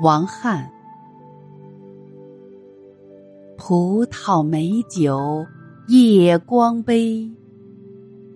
[0.00, 0.70] 王翰，
[3.56, 5.44] 葡萄美酒
[5.88, 7.28] 夜光杯，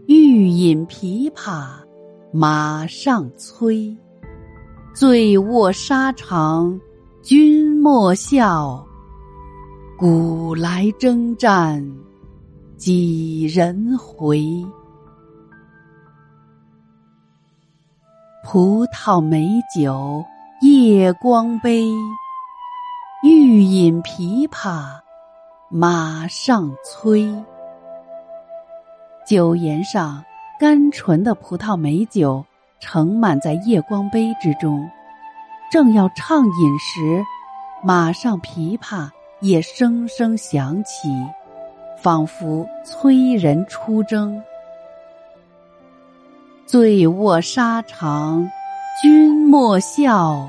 [0.06, 1.68] 欲饮琵琶
[2.32, 3.96] 马上催。
[4.92, 6.80] 醉卧沙场
[7.22, 8.84] 君莫笑，
[9.96, 11.80] 古来征战
[12.76, 14.44] 几人回？
[18.44, 20.24] 葡萄美酒。
[20.62, 21.88] 夜光杯，
[23.24, 25.00] 欲饮琵琶
[25.68, 27.28] 马上催。
[29.26, 30.24] 酒筵上，
[30.60, 32.44] 甘醇的葡萄美酒
[32.78, 34.88] 盛满在夜光杯之中，
[35.68, 37.24] 正要畅饮时，
[37.82, 39.10] 马上琵琶
[39.40, 41.08] 也声声响起，
[42.00, 44.40] 仿佛催人出征。
[46.66, 48.48] 醉卧沙场。
[49.00, 50.46] 君莫笑，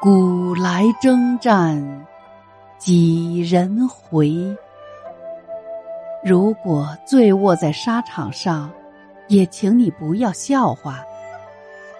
[0.00, 2.06] 古来征战
[2.76, 4.34] 几人回？
[6.24, 8.68] 如果醉卧在沙场上，
[9.28, 10.98] 也请你不要笑话。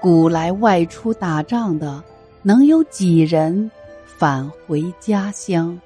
[0.00, 2.02] 古来外出打仗的，
[2.42, 3.70] 能有几人
[4.04, 5.78] 返回家乡？《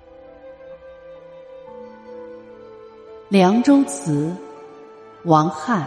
[3.28, 4.34] 凉州词》，
[5.28, 5.86] 王翰。